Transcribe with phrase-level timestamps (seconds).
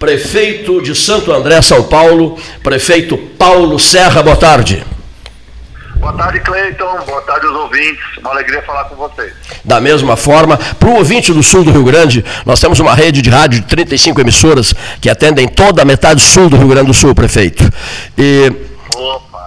[0.00, 4.82] Prefeito de Santo André, São Paulo, prefeito Paulo Serra, boa tarde.
[5.96, 7.00] Boa tarde, Cleiton.
[7.06, 8.00] Boa tarde aos ouvintes.
[8.16, 9.30] Uma alegria falar com vocês.
[9.62, 13.20] Da mesma forma, para o ouvinte do sul do Rio Grande, nós temos uma rede
[13.20, 16.94] de rádio de 35 emissoras que atendem toda a metade sul do Rio Grande do
[16.94, 17.62] Sul, prefeito.
[18.16, 18.50] E.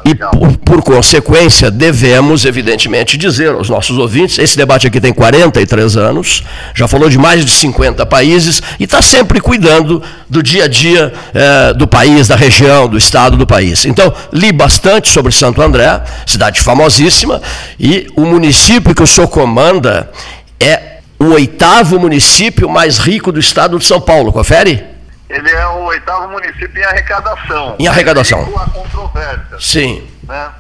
[0.06, 5.96] E, por, por, consequência, devemos, evidentemente, dizer aos nossos ouvintes: esse debate aqui tem 43
[5.96, 6.44] anos,
[6.76, 11.14] já falou de mais de 50 países e está sempre cuidando do dia a dia
[11.34, 13.86] eh, do país, da região, do estado do país.
[13.86, 17.42] Então, li bastante sobre Santo André, cidade famosíssima,
[17.80, 20.12] e o município que o senhor comanda
[20.60, 24.34] é o oitavo município mais rico do estado de São Paulo.
[24.34, 24.93] Confere?
[25.34, 27.76] Ele é o oitavo município em arrecadação.
[27.80, 28.42] Em arrecadação.
[28.56, 29.58] A controvérsia.
[29.60, 30.08] Sim.
[30.24, 30.52] Né?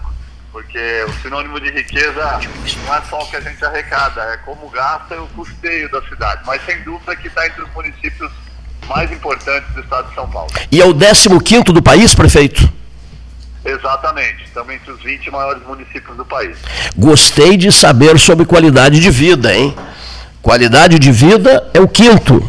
[0.52, 2.40] Porque o sinônimo de riqueza
[2.86, 6.02] não é só o que a gente arrecada, é como gasta e o custeio da
[6.04, 6.42] cidade.
[6.46, 8.32] Mas sem dúvida que está entre os municípios
[8.88, 10.52] mais importantes do estado de São Paulo.
[10.72, 12.72] E é o 15 do país, prefeito?
[13.64, 16.58] Exatamente, estamos entre os 20 maiores municípios do país.
[16.98, 19.76] Gostei de saber sobre qualidade de vida, hein?
[20.42, 22.44] Qualidade de vida é o quinto.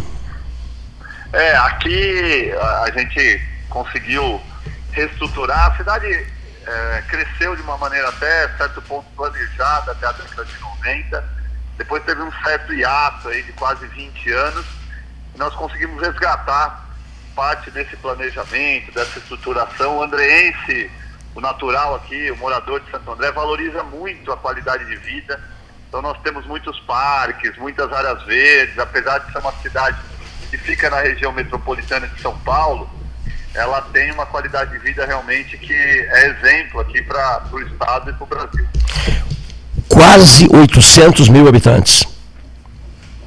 [1.34, 4.40] É, aqui a, gente conseguiu
[4.92, 5.72] reestruturar.
[5.72, 10.56] A cidade é, cresceu de uma maneira até certo ponto planejada até a década de
[10.60, 11.24] 90.
[11.76, 14.64] Depois teve um certo hiato aí de quase 20 anos.
[15.34, 16.84] E nós conseguimos resgatar
[17.34, 19.98] parte desse planejamento, dessa estruturação.
[19.98, 20.88] O andreense,
[21.34, 25.42] o natural aqui, o morador de Santo André, valoriza muito a qualidade de vida.
[25.88, 30.13] Então nós temos muitos parques, muitas áreas verdes, apesar de ser uma cidade
[30.54, 32.88] que fica na região metropolitana de São Paulo,
[33.54, 38.12] ela tem uma qualidade de vida realmente que é exemplo aqui para o Estado e
[38.12, 38.66] para o Brasil.
[39.88, 42.04] Quase 800 mil habitantes.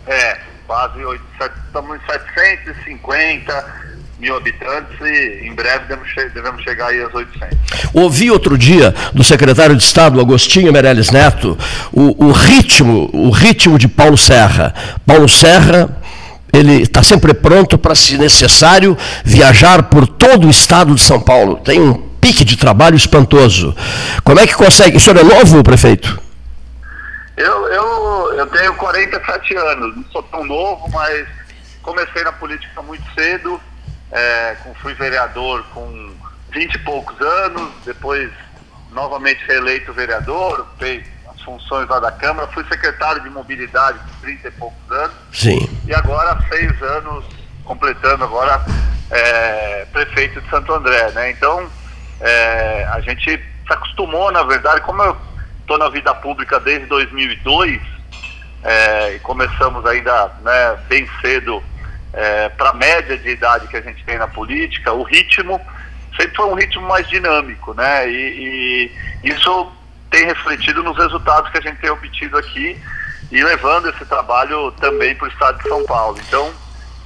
[0.05, 3.87] É, quase 800, estamos em 750
[4.19, 7.57] mil habitantes e em breve devemos, devemos chegar aí aos 800.
[7.93, 11.57] Ouvi outro dia do secretário de Estado, Agostinho Meirelles Neto,
[11.91, 14.73] o, o ritmo, o ritmo de Paulo Serra.
[15.05, 15.89] Paulo Serra
[16.53, 21.57] ele está sempre pronto para, se necessário, viajar por todo o estado de São Paulo.
[21.57, 23.75] Tem um pique de trabalho espantoso.
[24.23, 24.97] Como é que consegue?
[24.97, 26.19] O senhor é novo, prefeito?
[27.35, 31.27] Eu, eu, eu tenho 47 anos, não sou tão novo, mas
[31.83, 33.61] comecei na política muito cedo,
[34.11, 36.11] é, fui vereador com
[36.51, 38.31] 20 e poucos anos, depois
[38.91, 41.17] novamente reeleito vereador, feito
[41.47, 45.15] funções lá da Câmara, fui secretário de mobilidade por 30 e poucos anos.
[45.31, 45.69] Sim.
[45.85, 47.23] E agora, seis anos,
[47.63, 48.61] completando agora,
[49.09, 51.31] é, prefeito de Santo André, né?
[51.31, 51.69] Então,
[52.19, 53.23] é, a gente
[53.65, 55.15] se acostumou, na verdade, como eu
[55.61, 57.81] estou na vida pública desde 2002,
[58.63, 61.63] é, e começamos ainda né, bem cedo
[62.11, 65.61] é, para a média de idade que a gente tem na política, o ritmo
[66.19, 68.09] sempre foi um ritmo mais dinâmico, né?
[68.09, 68.91] E,
[69.23, 69.71] e isso
[70.09, 72.79] tem refletido nos resultados que a gente tem obtido aqui
[73.31, 76.17] e levando esse trabalho também para o estado de São Paulo.
[76.27, 76.51] Então,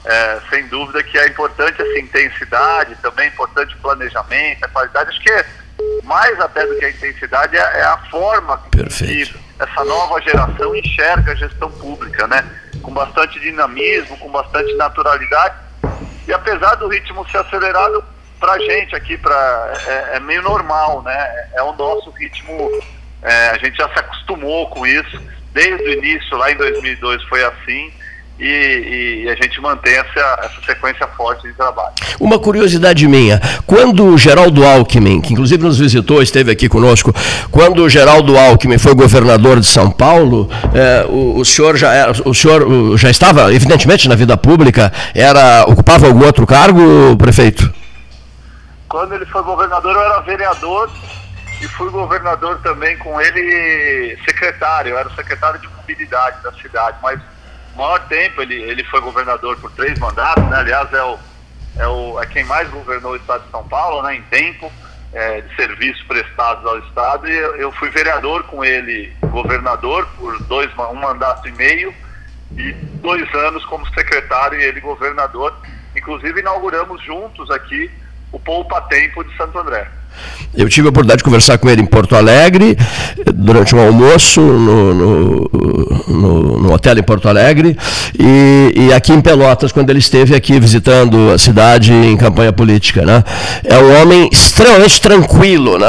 [0.06, 5.10] é, sem dúvida que é importante essa intensidade, também é importante o planejamento, a qualidade.
[5.10, 5.46] Acho que
[6.04, 9.34] mais até do que a intensidade é, é a forma Perfeito.
[9.34, 12.44] que essa nova geração enxerga a gestão pública, né?
[12.82, 15.56] Com bastante dinamismo, com bastante naturalidade.
[16.28, 18.04] E apesar do ritmo ser acelerado,
[18.42, 21.28] para gente aqui pra, é, é, meio normal, né?
[21.54, 22.70] É o nosso ritmo,
[23.22, 25.22] é, a gente já se acostumou com isso.
[25.54, 27.92] Desde o início, lá em 2002, foi assim.
[28.40, 31.94] E, e, a gente mantém essa, essa, sequência forte de trabalho.
[32.20, 37.14] Uma curiosidade minha, quando o Geraldo Alckmin, que inclusive nos visitou, esteve aqui conosco,
[37.52, 42.12] quando o Geraldo Alckmin foi governador de São Paulo, é, o, o, senhor já era,
[42.26, 47.81] o senhor já estava, evidentemente, na vida pública, era ocupava algum outro cargo, prefeito?
[48.92, 50.92] Quando ele foi governador, eu era vereador
[51.62, 57.18] e fui governador também com ele secretário, eu era secretário de mobilidade da cidade, mas
[57.74, 60.58] o maior tempo ele, ele foi governador por três mandatos, né?
[60.58, 61.18] aliás é, o,
[61.78, 64.16] é, o, é quem mais governou o estado de São Paulo né?
[64.16, 64.70] em tempo
[65.14, 70.38] é, de serviços prestados ao estado e eu, eu fui vereador com ele governador por
[70.44, 71.94] dois, um mandato e meio
[72.58, 75.56] e dois anos como secretário e ele governador.
[75.96, 77.90] Inclusive inauguramos juntos aqui
[78.32, 79.88] o Poupa Tempo de Santo André.
[80.54, 82.78] Eu tive a oportunidade de conversar com ele em Porto Alegre,
[83.34, 85.52] durante um almoço no, no,
[86.08, 87.78] no, no hotel em Porto Alegre,
[88.20, 93.04] e, e, aqui em Pelotas, quando ele esteve aqui visitando a cidade em campanha política.
[93.06, 93.24] Né?
[93.64, 95.88] É um homem extremamente tranquilo, né?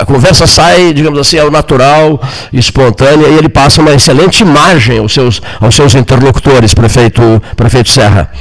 [0.00, 2.20] a conversa sai, digamos assim, ao natural,
[2.52, 7.22] espontânea, e ele passa uma excelente imagem aos seus, aos seus interlocutores, prefeito,
[7.56, 8.32] prefeito Serra.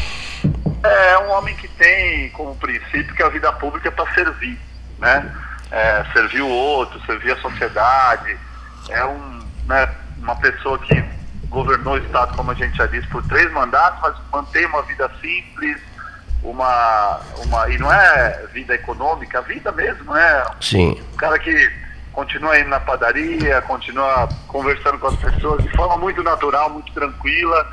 [0.84, 4.60] É, um homem tem como princípio que a vida pública é para servir,
[5.00, 5.34] né?
[5.72, 8.38] É, servir o outro, servir a sociedade.
[8.90, 11.04] É um, né, uma pessoa que
[11.48, 15.10] governou o Estado, como a gente já disse, por três mandatos, mas mantém uma vida
[15.22, 15.82] simples,
[16.44, 17.70] uma, uma.
[17.70, 20.46] E não é vida econômica, a vida mesmo, né?
[20.60, 21.02] Sim.
[21.14, 21.72] Um cara que
[22.12, 27.68] continua indo na padaria, continua conversando com as pessoas de forma muito natural, muito tranquila.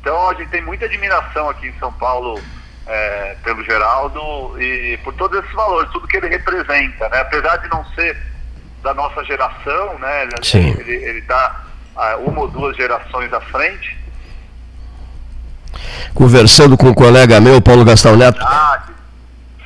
[0.00, 2.40] Então a gente tem muita admiração aqui em São Paulo
[2.88, 7.20] é, pelo Geraldo e por todos esses valores, tudo que ele representa, né?
[7.20, 8.16] Apesar de não ser
[8.82, 10.28] da nossa geração, né?
[10.54, 11.64] Ele está
[12.24, 13.98] uma ou duas gerações à frente,
[16.14, 18.40] conversando com um colega meu, Paulo Gastão Neto.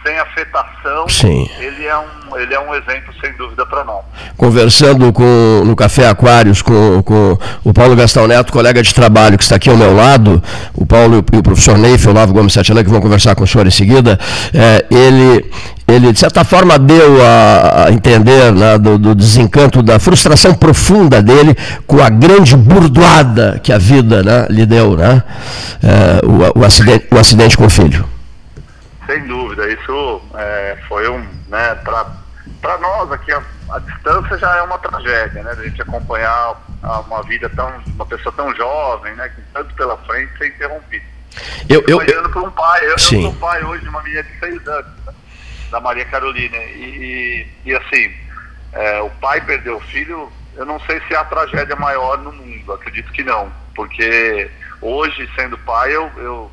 [0.05, 1.49] Sem afetação, Sim.
[1.61, 4.03] ele é um, ele é um exemplo, sem dúvida, para nós.
[4.37, 9.45] Conversando com, no Café Aquários com, com o Paulo Gastão Neto, colega de trabalho que
[9.45, 10.43] está aqui ao meu lado,
[10.75, 13.67] o Paulo e o professor Neif, Olavo Gomes Satiana, que vão conversar com o senhor
[13.67, 14.19] em seguida,
[14.53, 15.51] é, ele
[15.87, 21.57] ele de certa forma deu a, entender né, do, do, desencanto, da frustração profunda dele
[21.87, 25.23] com a grande burdoada que a vida né, lhe deu, né,
[25.83, 26.27] é,
[26.57, 28.05] o, o, acidente, o acidente com o filho.
[29.13, 31.19] Sem dúvida, isso é, foi um,
[31.49, 31.75] né,
[32.63, 36.57] para nós aqui a, a, distância já é uma tragédia, né, a gente acompanhar
[37.07, 41.05] uma vida tão, uma pessoa tão jovem, né, com tanto pela frente, ser interrompido.
[41.69, 44.39] Eu, eu, eu, por um pai, eu, eu sou pai hoje de uma menina de
[44.39, 45.15] seis anos, né?
[45.71, 46.57] da Maria Carolina.
[46.57, 48.15] E, e assim,
[48.73, 52.33] é, o pai perdeu o filho, eu não sei se é a tragédia maior no
[52.33, 54.51] mundo, acredito que não, porque
[54.81, 56.51] hoje, sendo pai, eu, eu,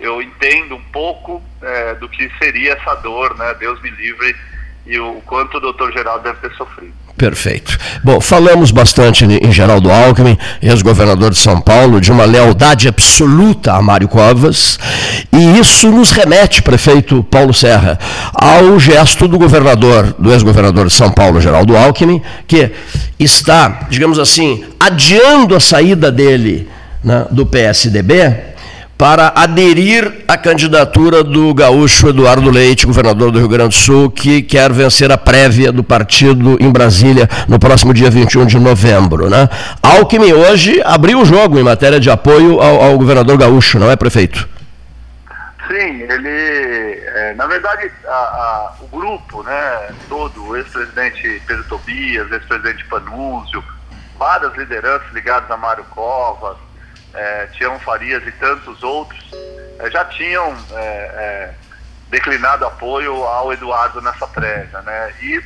[0.00, 3.54] eu entendo um pouco é, do que seria essa dor, né?
[3.58, 4.34] Deus me livre,
[4.86, 6.92] e o quanto o doutor Geraldo deve ter sofrido.
[7.18, 7.76] Perfeito.
[8.04, 13.82] Bom, falamos bastante em Geraldo Alckmin, ex-governador de São Paulo, de uma lealdade absoluta a
[13.82, 14.78] Mário Covas,
[15.32, 17.98] e isso nos remete, prefeito Paulo Serra,
[18.32, 22.70] ao gesto do governador, do ex-governador de São Paulo, Geraldo Alckmin, que
[23.18, 26.70] está, digamos assim, adiando a saída dele
[27.02, 28.56] né, do PSDB
[28.98, 34.42] para aderir à candidatura do gaúcho Eduardo Leite, governador do Rio Grande do Sul, que
[34.42, 39.30] quer vencer a prévia do partido em Brasília no próximo dia 21 de novembro.
[39.30, 39.48] Né?
[39.80, 43.94] Alckmin hoje abriu o jogo em matéria de apoio ao, ao governador gaúcho, não é,
[43.94, 44.48] prefeito?
[45.68, 52.32] Sim, ele, é, na verdade, a, a, o grupo, né, todo, o ex-presidente Pedro Tobias,
[52.32, 53.62] ex-presidente Panúzio,
[54.18, 56.56] várias lideranças ligadas a Mário Covas,
[57.14, 59.18] é, Tião Farias e tantos outros,
[59.78, 61.54] é, já tinham é, é,
[62.10, 64.80] declinado apoio ao Eduardo nessa prévia.
[64.82, 65.14] Né?
[65.22, 65.42] E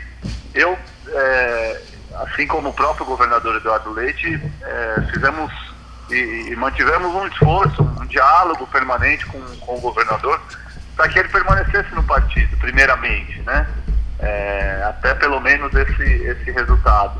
[0.54, 0.78] eu,
[1.08, 1.82] é,
[2.22, 5.52] assim como o próprio governador Eduardo Leite, é, fizemos
[6.10, 10.40] e, e, mantivemos um esforço, um diálogo permanente com, com o governador
[10.94, 13.66] para que ele permanecesse no partido, primeiramente, né?
[14.88, 17.18] até pelo menos esse, esse resultado.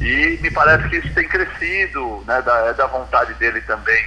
[0.00, 4.04] E me parece que isso tem crescido, né, da, é da vontade dele também,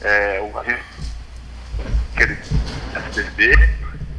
[0.00, 2.38] é, o, aquele
[2.94, 3.54] SBB,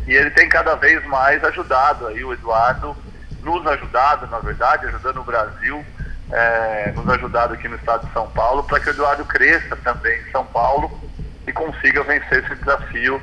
[0.07, 2.95] e ele tem cada vez mais ajudado aí o Eduardo,
[3.42, 5.86] nos ajudado, na verdade, ajudando o Brasil,
[6.31, 10.21] é, nos ajudado aqui no estado de São Paulo, para que o Eduardo cresça também
[10.21, 11.00] em São Paulo
[11.48, 13.21] e consiga vencer esse desafio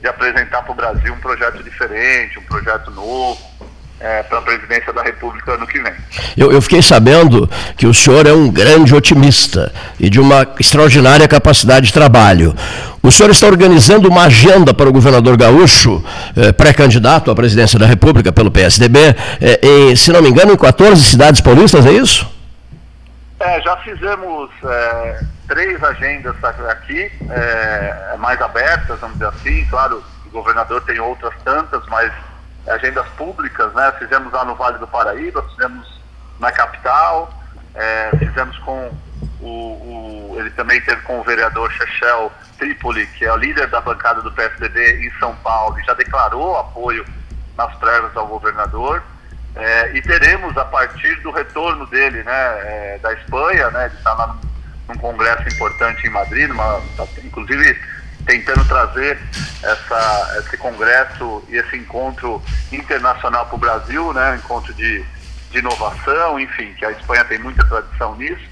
[0.00, 3.40] de apresentar para o Brasil um projeto diferente, um projeto novo,
[4.00, 5.92] é, para a presidência da República ano que vem.
[6.36, 11.26] Eu, eu, fiquei sabendo que o senhor é um grande otimista e de uma extraordinária
[11.26, 12.54] capacidade de trabalho.
[13.02, 16.04] O senhor está organizando uma agenda para o governador Gaúcho,
[16.36, 18.98] eh, pré-candidato à presidência da República pelo PSDB,
[19.40, 22.28] eh, em, se não me engano, em 14 cidades paulistas, é isso?
[23.38, 26.34] É, já fizemos é, três agendas
[26.68, 29.64] aqui, é, mais abertas, vamos dizer assim.
[29.66, 32.10] Claro, o governador tem outras tantas, mas
[32.68, 33.92] agendas públicas, né?
[33.98, 36.00] Fizemos lá no Vale do Paraíba, fizemos
[36.38, 37.32] na capital,
[37.74, 38.92] é, fizemos com
[39.40, 43.80] o, o, ele também teve com o vereador Chechel Tripoli, que é o líder da
[43.80, 47.04] bancada do PSDB em São Paulo, e já declarou apoio
[47.56, 49.02] nas prévias ao governador.
[49.54, 54.12] É, e teremos a partir do retorno dele, né, é, da Espanha, né, ele está
[54.12, 54.36] lá
[54.88, 56.80] num, congresso importante em Madrid, numa,
[57.24, 57.78] inclusive
[58.26, 59.18] tentando trazer
[59.62, 62.42] essa, esse congresso e esse encontro
[62.72, 64.36] internacional para o Brasil, né?
[64.36, 65.04] encontro de,
[65.50, 68.44] de inovação, enfim, que a Espanha tem muita tradição nisso.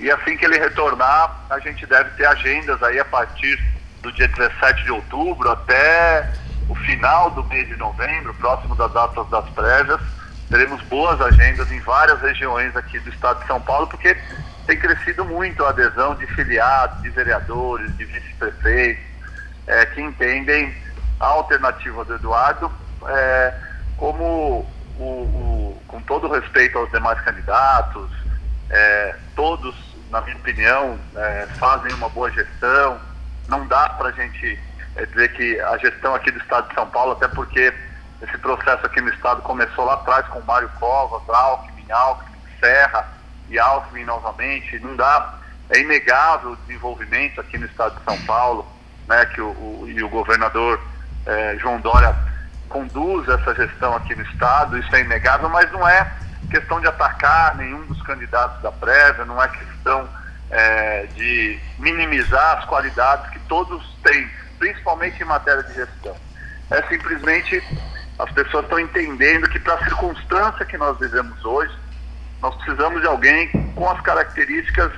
[0.00, 3.62] E assim que ele retornar, a gente deve ter agendas aí a partir
[4.00, 6.32] do dia 17 de outubro até
[6.68, 10.00] o final do mês de novembro, próximo das datas das prévias.
[10.48, 14.16] Teremos boas agendas em várias regiões aqui do estado de São Paulo, porque
[14.66, 19.02] tem crescido muito a adesão de filiados, de vereadores, de vice-prefeitos,
[19.66, 20.74] é, que entendem
[21.18, 22.70] a alternativa do Eduardo
[23.06, 23.54] é,
[23.96, 24.66] como,
[24.98, 28.10] o, o, com todo respeito aos demais candidatos,
[28.70, 29.74] é, todos,
[30.10, 32.98] na minha opinião, é, fazem uma boa gestão.
[33.48, 34.58] Não dá para a gente
[34.96, 37.72] é, dizer que a gestão aqui do Estado de São Paulo, até porque
[38.22, 43.21] esse processo aqui no Estado começou lá atrás com Mário Covas, Alckmin, Alckmin, Serra
[43.52, 44.78] e Alckmin novamente.
[44.80, 45.34] Não dá,
[45.70, 48.66] é inegável o desenvolvimento aqui no Estado de São Paulo,
[49.06, 50.80] né, que o, o e o governador
[51.26, 52.16] é, João Dória
[52.68, 56.10] conduz essa gestão aqui no Estado, isso é inegável, mas não é
[56.50, 60.08] questão de atacar nenhum dos candidatos da prévia, não é questão
[60.50, 64.28] é, de minimizar as qualidades que todos têm,
[64.58, 66.16] principalmente em matéria de gestão.
[66.70, 67.62] É simplesmente
[68.18, 71.74] as pessoas estão entendendo que para a circunstância que nós vivemos hoje,
[72.42, 74.92] nós precisamos de alguém com as características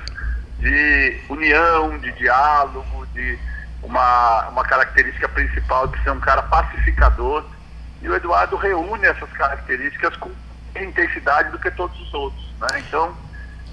[0.57, 3.37] de união, de diálogo, de
[3.83, 7.45] uma, uma característica principal de ser um cara pacificador.
[8.01, 10.31] E o Eduardo reúne essas características com
[10.75, 12.51] intensidade do que todos os outros.
[12.59, 12.79] Né?
[12.79, 13.15] Então,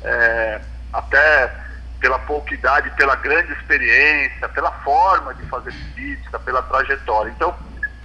[0.05, 0.61] é,
[0.93, 1.51] até
[1.99, 7.31] pela pouca idade, pela grande experiência, pela forma de fazer política, pela trajetória.
[7.31, 7.57] Então,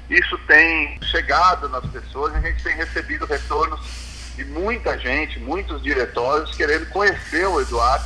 [0.10, 4.08] isso tem chegado nas pessoas e a gente tem recebido retornos
[4.38, 8.06] de muita gente, muitos diretórios querendo conhecer o Eduardo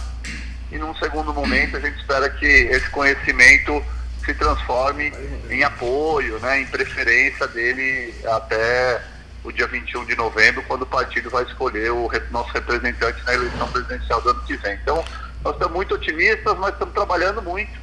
[0.72, 3.84] e num segundo momento a gente espera que esse conhecimento
[4.24, 5.12] se transforme
[5.50, 9.02] em apoio, né, em preferência dele até
[9.44, 13.68] o dia 21 de novembro, quando o partido vai escolher o nosso representante na eleição
[13.70, 14.76] presidencial do ano que vem.
[14.76, 15.04] Então,
[15.44, 17.78] nós estamos muito otimistas, mas estamos trabalhando muito.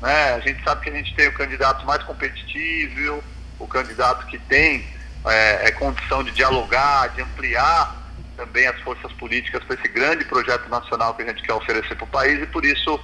[0.00, 0.34] Né?
[0.34, 3.22] A gente sabe que a gente tem o candidato mais competitivo,
[3.58, 4.84] o candidato que tem
[5.26, 8.06] é, é condição de dialogar, de ampliar
[8.36, 12.04] também as forças políticas para esse grande projeto nacional que a gente quer oferecer para
[12.04, 13.00] o país e por isso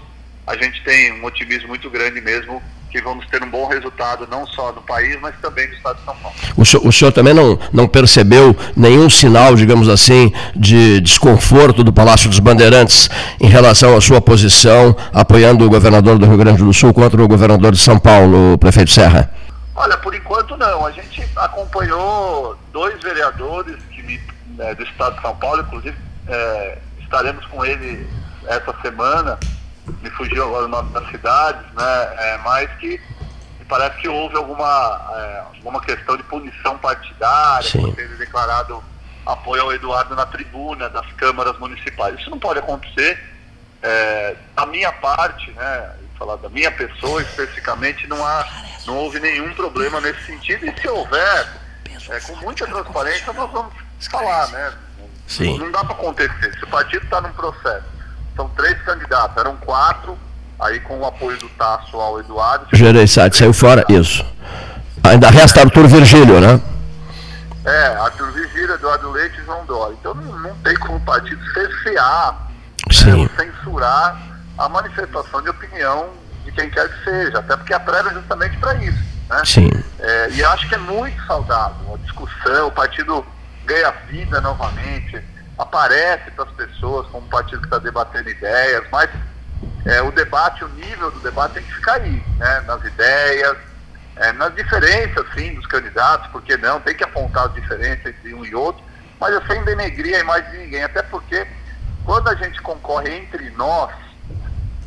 [0.46, 2.62] a gente tem um otimismo muito grande mesmo
[2.92, 6.04] que vamos ter um bom resultado não só no país, mas também no estado de
[6.04, 6.36] São Paulo.
[6.54, 11.90] O senhor, o senhor também não, não percebeu nenhum sinal, digamos assim, de desconforto do
[11.90, 13.08] Palácio dos Bandeirantes
[13.40, 17.26] em relação à sua posição apoiando o governador do Rio Grande do Sul contra o
[17.26, 19.41] governador de São Paulo, o prefeito Serra?
[19.82, 20.86] Olha, por enquanto não.
[20.86, 24.20] A gente acompanhou dois vereadores que me,
[24.58, 25.96] é, do estado de São Paulo, inclusive
[26.28, 28.08] é, estaremos com ele
[28.46, 29.38] essa semana
[30.00, 32.14] me fugiu agora o nome das cidades, né?
[32.18, 33.00] É, mas que
[33.68, 37.80] parece que houve alguma, é, alguma questão de punição partidária, Sim.
[37.80, 38.82] por ter declarado
[39.24, 42.18] apoio ao Eduardo na tribuna das câmaras municipais.
[42.20, 43.18] Isso não pode acontecer.
[43.82, 48.46] É, da minha parte, né, falar da minha pessoa especificamente, não, há,
[48.86, 50.64] não houve nenhum problema nesse sentido.
[50.64, 51.48] E se houver,
[52.08, 53.72] é, com muita transparência, nós vamos
[54.10, 54.72] falar, né?
[55.26, 55.58] Sim.
[55.58, 56.54] Não, não dá para acontecer.
[56.58, 57.92] Se o partido está num processo
[58.36, 60.16] são três candidatos, eram quatro,
[60.58, 62.66] aí com o apoio do Tasso ao Eduardo.
[62.72, 64.24] Gereissati saiu fora, isso.
[65.04, 66.60] Ainda resta Arthur Virgílio, né?
[67.64, 69.94] É, Arthur Virgílio, Eduardo Leite e João Dória.
[70.00, 72.48] Então não, não tem como o partido cercear,
[72.88, 76.10] né, censurar a manifestação de opinião
[76.44, 78.98] de quem quer que seja, até porque a prévia é justamente para isso.
[79.28, 79.42] Né?
[79.44, 79.70] Sim.
[79.98, 83.24] É, e acho que é muito saudável a discussão, o partido
[83.64, 85.22] ganha vida novamente
[85.58, 89.08] aparece para as pessoas como um partido que está debatendo ideias, mas
[89.84, 92.60] é, o debate, o nível do debate tem que ficar aí, né?
[92.66, 93.56] nas ideias,
[94.16, 98.44] é, nas diferenças, sim, dos candidatos, porque não, tem que apontar as diferenças entre um
[98.44, 98.82] e outro,
[99.20, 101.46] mas eu sem denegrir a imagem de ninguém, até porque
[102.04, 103.90] quando a gente concorre entre nós,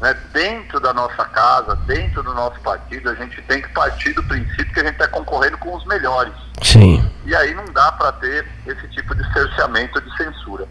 [0.01, 4.23] né, dentro da nossa casa, dentro do nosso partido, a gente tem que partir do
[4.23, 6.33] princípio que a gente está concorrendo com os melhores.
[6.61, 7.03] Sim.
[7.25, 10.67] E aí não dá para ter esse tipo de cerceamento de censura.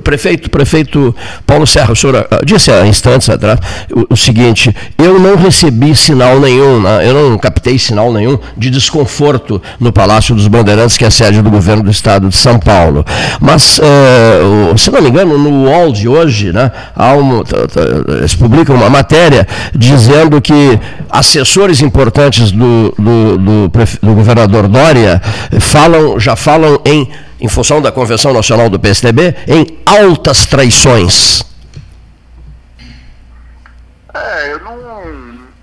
[0.00, 1.14] Prefeito, prefeito
[1.46, 3.58] Paulo Serra, o senhor ah, disse há instantes atrás
[3.94, 8.70] o, o seguinte: eu não recebi sinal nenhum, né, eu não captei sinal nenhum de
[8.70, 12.58] desconforto no Palácio dos Bandeirantes, que é a sede do governo do estado de São
[12.58, 13.04] Paulo.
[13.40, 17.42] Mas, uh, se não me engano, no UOL de hoje, né, há um,
[18.18, 20.78] eles publicam uma matéria dizendo que
[21.10, 23.72] assessores importantes do, do, do,
[24.02, 25.20] do governador Dória
[25.60, 27.08] falam, já falam em,
[27.42, 31.42] em função da Convenção Nacional do PSDB, em altas traições.
[34.14, 34.76] É, eu não,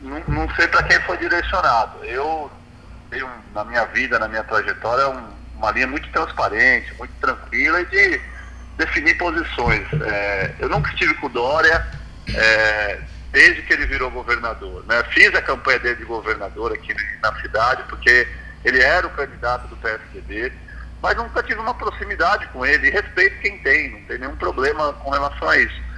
[0.02, 2.04] não, não sei para quem foi direcionado.
[2.04, 2.52] Eu
[3.10, 5.24] tenho na minha vida, na minha trajetória, um,
[5.56, 8.22] uma linha muito transparente, muito tranquila e de
[8.78, 9.88] definir posições.
[10.06, 11.88] É, eu nunca estive com Dória
[12.36, 13.00] é,
[13.32, 14.84] desde que ele virou governador.
[14.86, 15.02] Né?
[15.12, 16.94] Fiz a campanha dele de governador aqui
[17.24, 18.28] na cidade, porque
[18.66, 20.52] ele era o candidato do PSDB,
[21.02, 22.88] mas nunca tive uma proximidade com ele.
[22.88, 25.90] E respeito quem tem, não tem nenhum problema com relação a isso.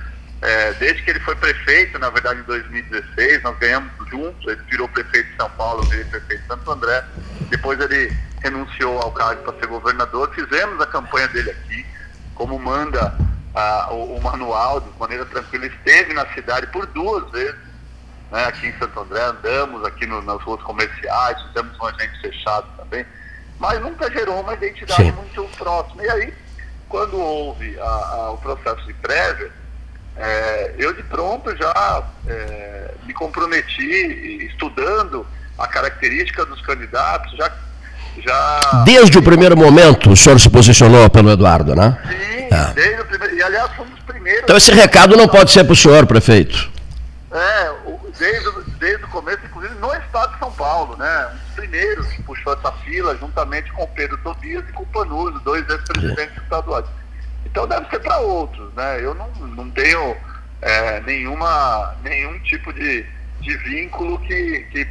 [0.42, 4.88] é, desde que ele foi prefeito, na verdade em 2016, nós ganhamos juntos, ele virou
[4.90, 7.04] prefeito de São Paulo, eu virei prefeito de Santo André,
[7.50, 11.86] depois ele renunciou ao cargo para ser governador, fizemos a campanha dele aqui,
[12.34, 13.16] como manda
[13.92, 17.56] o, o, manual, de maneira tranquila, esteve na cidade por duas vezes,
[18.32, 22.66] né, aqui em Santo André, andamos aqui no, nas ruas comerciais, fizemos um agente fechado
[22.78, 23.06] também,
[23.62, 25.12] mas nunca gerou uma identidade Sim.
[25.12, 26.04] muito próxima.
[26.04, 26.34] E aí,
[26.90, 29.52] quando houve a, a, o processo de prévia,
[30.18, 35.26] é, eu de pronto já é, me comprometi estudando
[35.60, 37.52] a característica dos candidatos, já,
[38.18, 38.60] já...
[38.84, 41.96] Desde o primeiro momento o senhor se posicionou pelo Eduardo, né?
[42.10, 42.74] Sim, é.
[42.74, 44.44] desde o primeiro, e aliás fomos os primeiros...
[44.44, 46.72] Então esse recado não pode ser para o senhor, prefeito.
[47.32, 47.72] É,
[48.22, 51.28] desde, desde o começo, inclusive no estado de São Paulo, né?
[51.34, 55.68] Um dos primeiros que puxou essa fila, juntamente com Pedro Tobias e com Panuso, dois
[55.68, 56.86] ex-presidentes estaduais.
[57.48, 59.04] Então deve ser para outros, né?
[59.04, 60.16] Eu não, não tenho
[60.62, 63.04] é, nenhuma, nenhum tipo de,
[63.40, 64.88] de vínculo que, que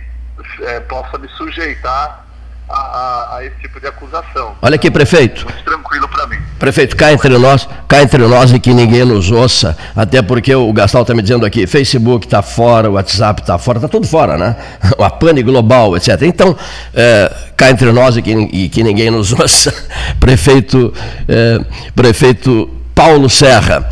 [0.63, 2.27] é, possa me sujeitar
[2.71, 4.55] a, a, a, esse tipo de acusação.
[4.63, 5.45] Olha aqui, prefeito.
[5.45, 6.37] Muito tranquilo para mim.
[6.59, 10.73] Prefeito, cá entre nós, cá entre nós e que ninguém nos ouça, até porque o
[10.73, 14.39] Gastal está me dizendo aqui, Facebook está fora, o WhatsApp está fora, está tudo fora,
[14.39, 14.57] né?
[14.99, 16.23] A pane global, etc.
[16.23, 16.57] Então,
[16.95, 19.75] é, cá entre nós e que, e que ninguém nos ouça,
[20.21, 20.93] prefeito,
[21.29, 21.61] é,
[21.95, 23.89] prefeito Paulo Serra,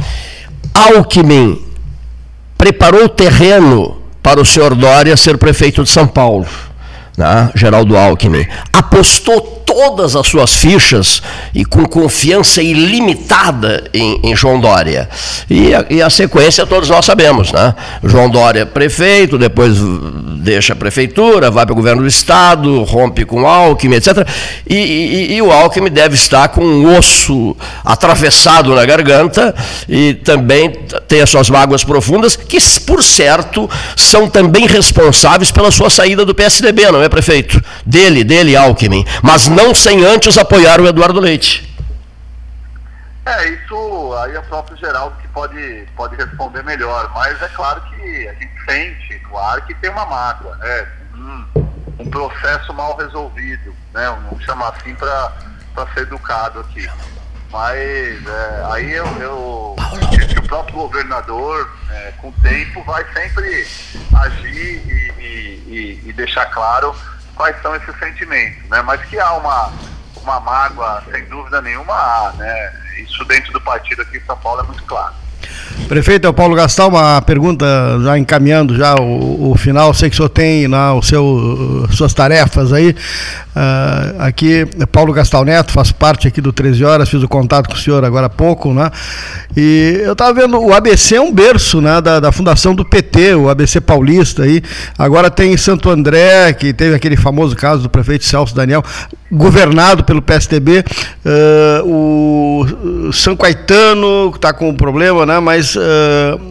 [0.72, 1.66] Alckmin
[2.56, 6.46] preparou o terreno para o senhor Dória ser prefeito de São Paulo
[7.18, 11.20] né, Geraldo Alckmin, apostou todas as suas fichas
[11.52, 15.08] e com confiança ilimitada em, em João Dória.
[15.50, 17.74] E a, e a, sequência todos nós sabemos, né?
[18.04, 19.76] João Dória prefeito, depois
[20.48, 24.26] deixa a prefeitura, vai para o governo do estado, rompe com o Alckmin, etc.
[24.66, 29.54] E, e, e o Alckmin deve estar com um osso atravessado na garganta
[29.86, 30.70] e também
[31.06, 36.34] tem as suas mágoas profundas, que por certo são também responsáveis pela sua saída do
[36.34, 37.62] PSDB, não é, prefeito?
[37.84, 39.04] Dele, dele, Alckmin.
[39.22, 41.68] Mas não sem antes apoiar o Eduardo Leite.
[43.26, 47.80] É, isso aí é o próprio Geraldo que pode, pode responder melhor, mas é claro
[47.82, 50.88] que a gente sente no ar que tem uma mágoa, né?
[51.14, 51.46] Um,
[52.00, 54.08] um processo mal resolvido, né?
[54.24, 55.32] Vamos chamar assim para
[55.94, 56.90] ser educado aqui.
[57.52, 59.76] Mas é, aí eu, eu
[60.28, 63.66] que o próprio governador, é, com o tempo, vai sempre
[64.16, 66.94] agir e, e, e, e deixar claro
[67.36, 68.82] quais são esses sentimentos, né?
[68.82, 69.72] Mas que há uma,
[70.20, 72.72] uma mágoa, sem dúvida nenhuma, há, né?
[72.98, 75.14] Isso dentro do partido aqui em São Paulo é muito claro.
[75.88, 77.66] Prefeito, é o Paulo Gastal, uma pergunta
[78.02, 82.12] já encaminhando já o, o final, sei que o senhor tem lá o seu, suas
[82.12, 82.94] tarefas aí,
[83.58, 87.74] uh, aqui, Paulo Gastal Neto, faço parte aqui do 13 Horas, fiz o contato com
[87.74, 88.90] o senhor agora há pouco, né,
[89.56, 93.34] e eu estava vendo, o ABC é um berço, né, da, da fundação do PT,
[93.34, 94.62] o ABC paulista aí,
[94.96, 98.82] agora tem Santo André, que teve aquele famoso caso do prefeito Celso Daniel,
[99.30, 100.84] governado pelo PSDB,
[101.24, 105.80] uh, o São Caetano está com um problema, né, mas uh,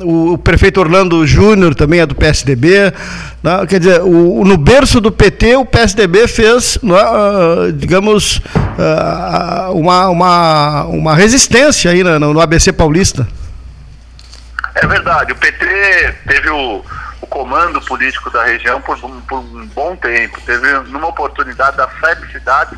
[0.03, 2.93] o, o, prefeito Orlando Júnior também é do PSDB,
[3.41, 6.96] né, quer dizer, o, no berço do PT o PSDB fez, né, uh,
[7.75, 8.41] digamos,
[9.73, 13.27] uma, uma, uma resistência aí no, no ABC paulista.
[14.75, 16.83] É verdade, o PT teve o
[17.21, 20.39] o comando político da região por, por um bom tempo.
[20.41, 22.77] Teve, numa oportunidade das sete cidades,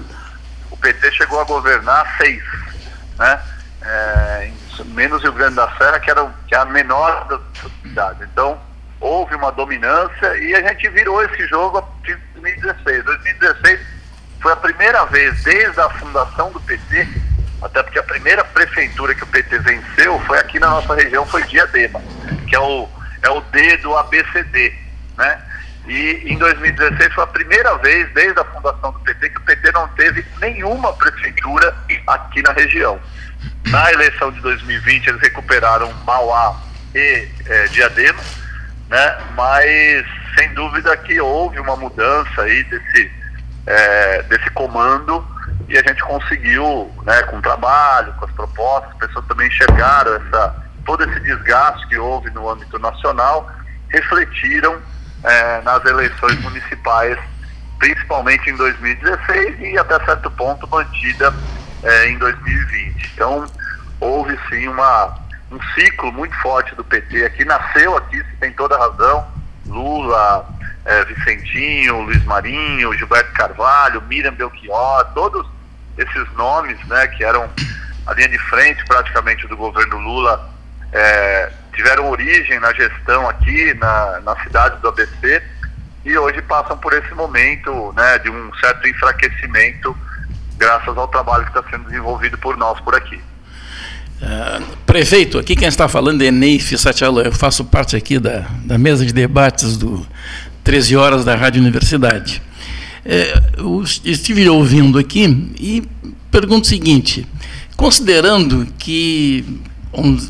[0.72, 2.44] o PT chegou a governar seis,
[3.18, 3.40] né?
[3.82, 4.52] É,
[4.88, 7.42] menos Rio Grande da Serra, que, era, que é a menor das
[7.82, 8.28] cidades.
[8.32, 8.60] Então,
[9.00, 13.06] houve uma dominância e a gente virou esse jogo a partir de 2016.
[13.06, 13.80] 2016
[14.42, 17.08] foi a primeira vez desde a fundação do PT,
[17.62, 21.44] até porque a primeira prefeitura que o PT venceu foi aqui na nossa região, foi
[21.44, 22.02] Diadema,
[22.48, 22.88] que é o
[23.22, 24.74] é o D do ABCD,
[25.18, 25.42] né?
[25.86, 29.72] E em 2016 foi a primeira vez desde a fundação do PT que o PT
[29.72, 31.76] não teve nenhuma prefeitura
[32.08, 33.00] aqui na região.
[33.68, 36.62] Na eleição de 2020 eles recuperaram Mauá
[36.96, 38.22] e é, Diadema,
[38.90, 39.18] né?
[39.36, 40.06] Mas
[40.38, 43.12] sem dúvida que houve uma mudança aí desse
[43.66, 45.26] é, desse comando
[45.68, 50.16] e a gente conseguiu, né, com o trabalho, com as propostas, as pessoas também enxergaram
[50.16, 53.48] essa todo esse desgaste que houve no âmbito nacional
[53.90, 54.80] refletiram
[55.24, 57.18] é, nas eleições municipais,
[57.78, 61.34] principalmente em 2016 e até certo ponto mantida
[61.84, 63.12] é, em 2020.
[63.14, 63.46] Então
[64.00, 65.16] houve sim uma,
[65.52, 69.28] um ciclo muito forte do PT aqui, nasceu aqui, se tem toda razão,
[69.66, 70.48] Lula,
[70.86, 75.46] é, Vicentinho, Luiz Marinho, Gilberto Carvalho, Miriam Belchior, todos
[75.98, 77.50] esses nomes né, que eram
[78.08, 80.50] a linha de frente praticamente do governo Lula
[80.92, 85.42] é, tiveram origem na gestão aqui na, na cidade do ABC
[86.06, 89.96] e hoje passam por esse momento né, de um certo enfraquecimento
[90.58, 93.22] graças ao trabalho que está sendo desenvolvido por nós por aqui.
[94.22, 98.78] Uh, prefeito, aqui quem está falando é Ney Fissatialo, eu faço parte aqui da, da
[98.78, 100.06] mesa de debates do
[100.70, 102.44] 13 Horas da Rádio Universidade.
[103.04, 103.42] É,
[104.06, 105.82] estive ouvindo aqui e
[106.30, 107.28] pergunto o seguinte,
[107.76, 109.44] considerando que,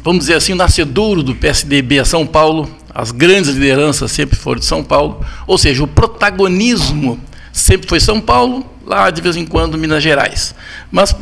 [0.02, 4.62] vamos dizer assim, o nascedouro do PSDB é São Paulo, as grandes lideranças sempre foram
[4.62, 7.20] de São Paulo, ou seja, o protagonismo
[7.52, 10.56] sempre foi São Paulo, lá de vez em quando Minas Gerais,
[10.90, 11.14] mas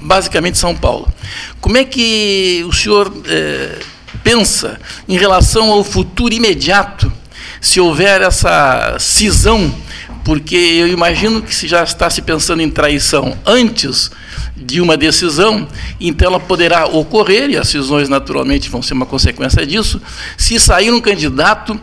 [0.00, 1.12] basicamente São Paulo.
[1.60, 3.80] Como é que o senhor é,
[4.24, 7.12] pensa em relação ao futuro imediato,
[7.62, 9.72] se houver essa cisão,
[10.24, 14.10] porque eu imagino que se já está se pensando em traição antes
[14.56, 15.68] de uma decisão,
[16.00, 20.02] então ela poderá ocorrer, e as cisões naturalmente vão ser uma consequência disso,
[20.36, 21.80] se sair um candidato,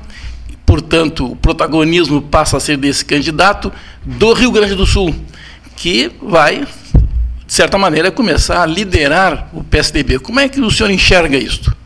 [0.65, 3.71] portanto, o protagonismo passa a ser desse candidato
[4.03, 5.15] do Rio Grande do Sul,
[5.77, 6.67] que vai,
[7.47, 10.19] de certa maneira, começar a liderar o PSDB.
[10.19, 11.78] Como é que o senhor enxerga isto?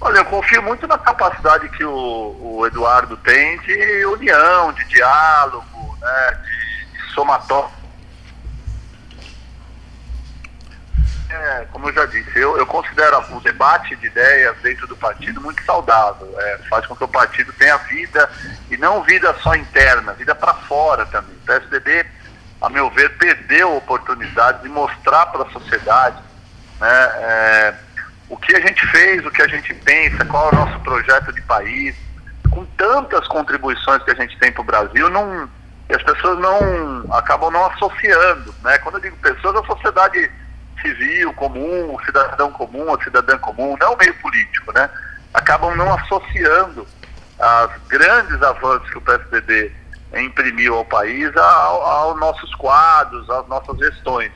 [0.00, 5.98] Olha, eu confio muito na capacidade que o, o Eduardo tem de união, de diálogo,
[6.00, 7.78] né, de, de somatório
[11.30, 15.40] É, como eu já disse, eu, eu considero o debate de ideias dentro do partido
[15.40, 16.34] muito saudável.
[16.38, 18.30] É, faz com que o partido tenha vida,
[18.70, 21.36] e não vida só interna, vida para fora também.
[21.36, 22.06] O PSDB,
[22.62, 26.16] a meu ver, perdeu a oportunidade de mostrar para a sociedade
[26.80, 27.74] né, é,
[28.28, 31.32] o que a gente fez, o que a gente pensa, qual é o nosso projeto
[31.32, 31.94] de país.
[32.50, 35.48] Com tantas contribuições que a gente tem para o Brasil, não,
[35.90, 38.54] as pessoas não acabam não associando.
[38.62, 38.78] Né?
[38.78, 40.30] Quando eu digo pessoas, a sociedade
[40.82, 44.88] civil comum, o cidadão comum, a cidadã comum, não o meio político, né?
[45.34, 46.86] Acabam não associando
[47.38, 49.72] as grandes avanços que o PSDB
[50.16, 54.32] imprimiu ao país aos nossos quadros, às nossas gestões.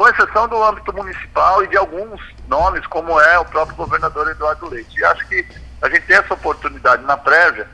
[0.00, 4.66] Com exceção do âmbito municipal e de alguns nomes, como é o próprio governador Eduardo
[4.70, 4.98] Leite.
[4.98, 5.46] E acho que
[5.82, 7.68] a gente tem essa oportunidade na prévia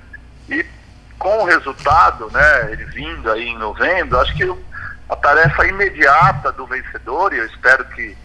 [0.48, 0.66] e
[1.20, 4.64] com o resultado, né, ele vindo aí em novembro, acho que
[5.08, 8.18] a tarefa imediata do vencedor, e eu espero que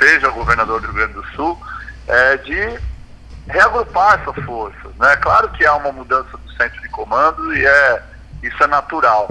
[0.00, 1.56] seja o governador do Rio Grande do Sul,
[2.08, 2.80] é de
[3.46, 4.92] reagrupar essas forças.
[4.96, 5.14] Né?
[5.18, 8.02] Claro que há uma mudança do centro de comando e é,
[8.42, 9.28] isso é natural.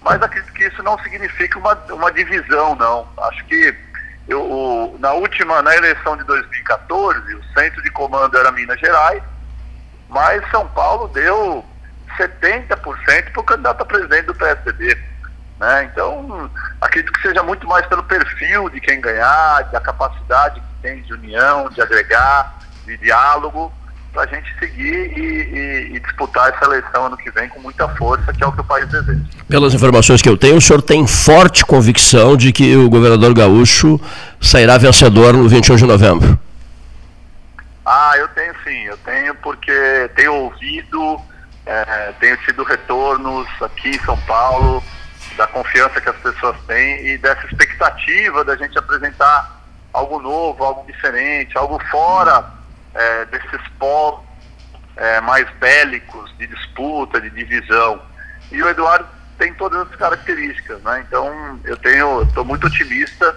[0.00, 0.50] Mas acredito
[0.86, 3.08] não significa uma, uma divisão, não.
[3.18, 3.76] Acho que
[4.28, 9.20] eu, o, na última, na eleição de 2014, o centro de comando era Minas Gerais,
[10.08, 11.64] mas São Paulo deu
[12.16, 14.96] 70% para o candidato a presidente do PSDB.
[15.58, 15.90] Né?
[15.92, 16.48] Então,
[16.80, 21.12] acredito que seja muito mais pelo perfil de quem ganhar, da capacidade que tem de
[21.12, 23.72] união, de agregar, de diálogo,
[24.16, 27.86] para a gente seguir e, e, e, disputar essa eleição ano que vem com muita
[27.96, 29.20] força, que é o que o país deseja.
[29.46, 34.00] Pelas informações que eu tenho, o senhor tem forte convicção de que o governador gaúcho
[34.40, 36.40] sairá vencedor no 21 de novembro?
[37.84, 41.20] Ah, eu tenho sim, eu tenho porque tenho ouvido,
[41.66, 44.82] é, tenho tido retornos aqui em São Paulo,
[45.36, 49.60] da confiança que as pessoas têm e dessa expectativa da gente apresentar
[49.92, 52.56] algo novo, algo diferente, algo fora
[52.96, 54.20] é, desses polos
[54.96, 58.00] é, mais bélicos de disputa, de divisão.
[58.50, 59.06] E o Eduardo
[59.38, 61.04] tem todas as características, né?
[61.06, 63.36] Então eu tenho, estou muito otimista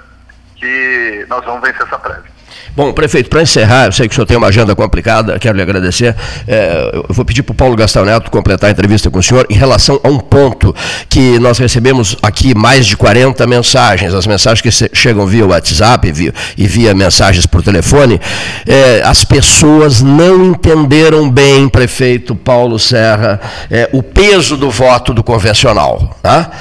[0.56, 2.32] que nós vamos vencer essa prévia.
[2.76, 5.62] Bom, prefeito, para encerrar, eu sei que o senhor tem uma agenda complicada, quero lhe
[5.62, 6.16] agradecer.
[6.48, 9.46] É, eu vou pedir para o Paulo Gastão Neto completar a entrevista com o senhor
[9.50, 10.74] em relação a um ponto
[11.10, 16.34] que nós recebemos aqui mais de 40 mensagens, as mensagens que chegam via WhatsApp via,
[16.58, 18.20] e via mensagens por telefone.
[18.66, 25.24] É, as pessoas não entenderam bem, prefeito Paulo Serra, é, o peso do voto do
[25.24, 26.18] convencional.
[26.22, 26.52] Tá?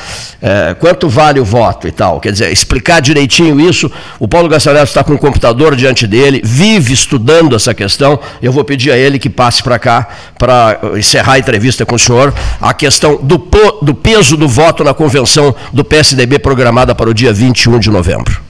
[0.40, 2.20] é, quanto vale o voto e tal.
[2.20, 3.90] Quer dizer, explicar direitinho isso.
[4.18, 8.18] O Paulo Gastalhetto está com o computador diante dele, vive estudando essa questão.
[8.42, 11.98] Eu vou pedir a ele que passe para cá para encerrar a entrevista com o
[11.98, 12.34] senhor.
[12.60, 13.48] A questão do,
[13.80, 18.47] do peso do voto na convenção do PSDB programada para o dia 21 de novembro.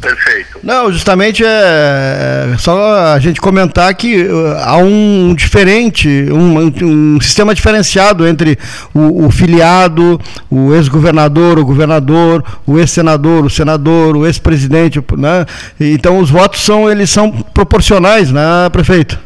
[0.00, 0.60] Perfeito.
[0.62, 7.20] Não, justamente é, é só a gente comentar que uh, há um diferente, um, um
[7.20, 8.58] sistema diferenciado entre
[8.94, 15.44] o, o filiado, o ex-governador, o governador, o ex-senador, o senador, o ex-presidente, né?
[15.78, 19.20] Então os votos são eles são proporcionais, né, prefeito?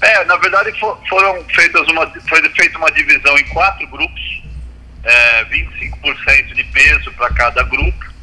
[0.00, 0.72] É, na verdade
[1.08, 4.42] foram feitas uma foi feita uma divisão em quatro grupos,
[5.04, 8.13] é, 25% de peso para cada grupo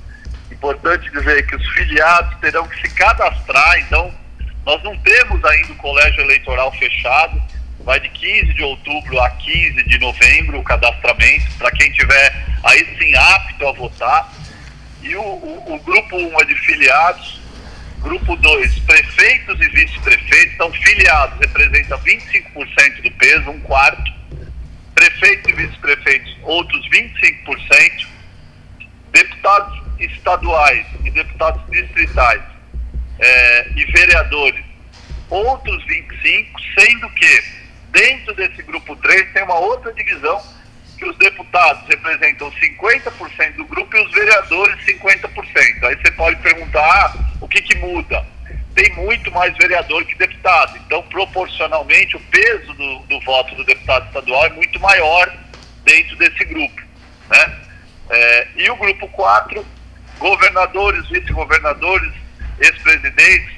[0.61, 4.13] importante dizer que os filiados terão que se cadastrar, então
[4.63, 7.41] Nós não temos ainda o colégio eleitoral fechado,
[7.79, 12.85] vai de 15 de outubro a 15 de novembro o cadastramento, para quem tiver aí
[12.99, 14.31] sim apto a votar.
[15.01, 17.41] E o, o, o grupo 1 é de filiados,
[18.03, 24.11] grupo 2, prefeitos e vice-prefeitos, então filiados representa 25% do peso, um quarto,
[24.93, 28.07] prefeitos e vice-prefeitos outros 25%,
[29.11, 32.41] deputados estaduais e deputados distritais
[33.19, 34.71] é, e vereadores
[35.31, 37.43] outros 25, sendo que
[37.89, 40.41] dentro desse grupo 3 tem uma outra divisão
[40.97, 45.83] que os deputados representam 50% do grupo e os vereadores 50%.
[45.83, 48.23] Aí você pode perguntar, ah, o que, que muda?
[48.75, 50.77] Tem muito mais vereador que deputado.
[50.77, 55.33] Então, proporcionalmente, o peso do, do voto do deputado estadual é muito maior
[55.83, 56.81] dentro desse grupo.
[57.29, 57.59] Né?
[58.09, 59.65] É, e o grupo 4,
[60.21, 62.13] governadores, vice-governadores,
[62.59, 63.51] ex-presidentes,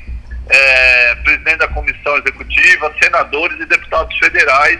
[0.50, 4.80] é, presidente da comissão executiva, senadores e deputados federais,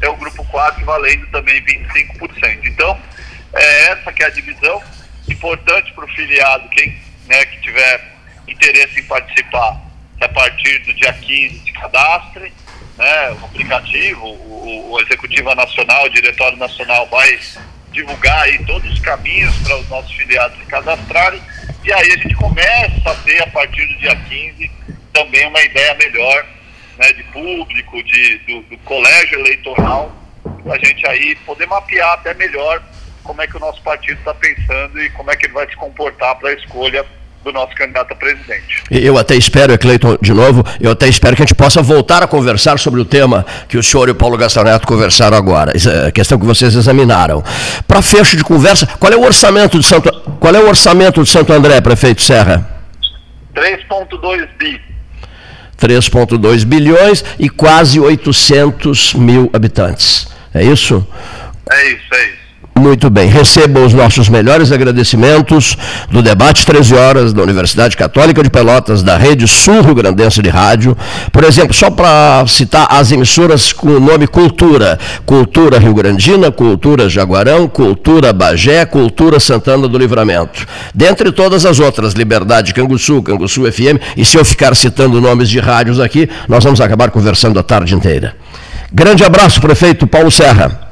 [0.00, 2.60] é o grupo 4 valendo também 25%.
[2.64, 2.98] Então,
[3.52, 4.80] é essa que é a divisão,
[5.28, 9.76] importante para o filiado, quem né, que tiver interesse em participar,
[10.20, 12.52] a partir do dia 15 de cadastre,
[12.96, 17.38] né, o aplicativo, o, o Executiva Nacional, o Diretório Nacional vai
[17.92, 21.40] divulgar aí todos os caminhos para os nossos filiados se cadastrarem.
[21.84, 24.70] E aí a gente começa a ter, a partir do dia 15,
[25.12, 26.46] também uma ideia melhor
[26.98, 30.12] né, de público, de, do, do colégio eleitoral,
[30.62, 32.82] para a gente aí poder mapear até melhor
[33.22, 35.76] como é que o nosso partido está pensando e como é que ele vai se
[35.76, 37.04] comportar para a escolha
[37.48, 38.82] do nosso candidato a presidente.
[38.90, 42.26] Eu até espero, Cleiton, de novo, eu até espero que a gente possa voltar a
[42.26, 45.72] conversar sobre o tema que o senhor e o Paulo Gastão Neto conversaram agora,
[46.06, 47.42] a questão que vocês examinaram.
[47.86, 51.28] Para fecho de conversa, qual é o orçamento de Santo, qual é o orçamento de
[51.28, 52.68] Santo André, prefeito Serra?
[53.54, 54.80] 3.2 bi.
[55.80, 60.28] 3,2 bilhões e quase 800 mil habitantes.
[60.52, 61.06] É isso?
[61.70, 62.37] É isso, é isso.
[62.78, 65.76] Muito bem, receba os nossos melhores agradecimentos
[66.12, 70.48] do debate 13 horas da Universidade Católica de Pelotas, da Rede Sul Rio Grandense de
[70.48, 70.96] Rádio.
[71.32, 77.08] Por exemplo, só para citar as emissoras com o nome Cultura: Cultura Rio Grandina, Cultura
[77.08, 80.64] Jaguarão, Cultura Bagé, Cultura Santana do Livramento.
[80.94, 85.58] Dentre todas as outras, Liberdade Canguçu, Canguçu FM, e se eu ficar citando nomes de
[85.58, 88.36] rádios aqui, nós vamos acabar conversando a tarde inteira.
[88.92, 90.87] Grande abraço, prefeito Paulo Serra.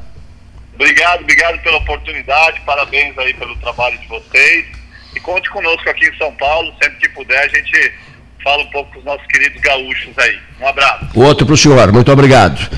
[0.77, 4.67] Obrigado, obrigado pela oportunidade, parabéns aí pelo trabalho de vocês.
[5.15, 7.93] E conte conosco aqui em São Paulo, sempre que puder, a gente
[8.43, 10.39] fala um pouco com os nossos queridos gaúchos aí.
[10.61, 11.07] Um abraço.
[11.15, 12.69] Outro para o senhor, muito obrigado.